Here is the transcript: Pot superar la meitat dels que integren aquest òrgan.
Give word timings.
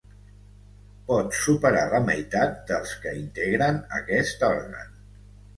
Pot 1.09 1.35
superar 1.41 1.83
la 1.91 2.01
meitat 2.07 2.57
dels 2.71 2.97
que 3.05 3.15
integren 3.21 3.81
aquest 3.99 4.51
òrgan. 4.53 4.99